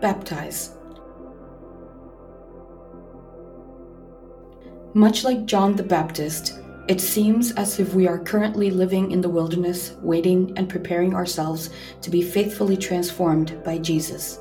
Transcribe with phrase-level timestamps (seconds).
[0.00, 0.72] Baptize.
[4.94, 6.58] Much like John the Baptist,
[6.88, 11.70] it seems as if we are currently living in the wilderness, waiting and preparing ourselves
[12.00, 14.40] to be faithfully transformed by Jesus.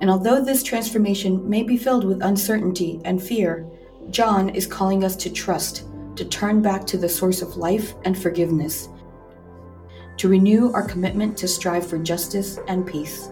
[0.00, 3.66] And although this transformation may be filled with uncertainty and fear,
[4.10, 5.84] John is calling us to trust,
[6.16, 8.88] to turn back to the source of life and forgiveness,
[10.16, 13.30] to renew our commitment to strive for justice and peace.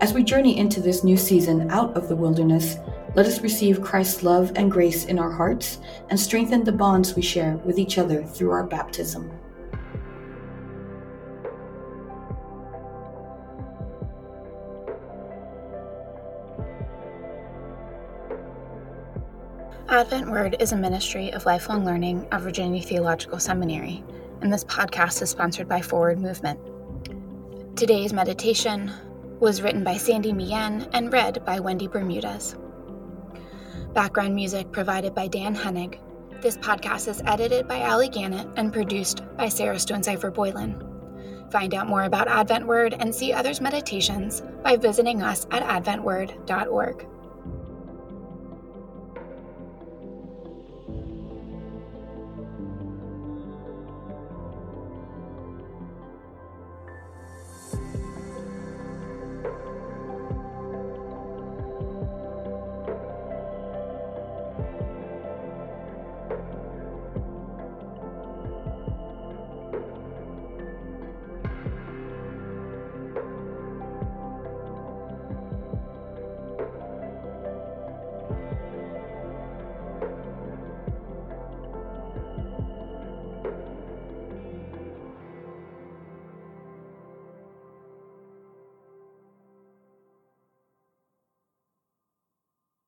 [0.00, 2.76] As we journey into this new season out of the wilderness,
[3.16, 7.22] let us receive Christ's love and grace in our hearts and strengthen the bonds we
[7.22, 9.28] share with each other through our baptism.
[19.88, 24.04] Advent Word is a ministry of lifelong learning of Virginia Theological Seminary,
[24.42, 26.60] and this podcast is sponsored by Forward Movement.
[27.76, 28.92] Today's meditation
[29.40, 32.56] was written by Sandy Mien and read by Wendy Bermudez.
[33.94, 36.00] Background music provided by Dan Hennig.
[36.42, 40.84] This podcast is edited by Ali Gannett and produced by Sarah Stonecipher Boylan.
[41.50, 47.06] Find out more about Advent Word and see others' meditations by visiting us at adventword.org.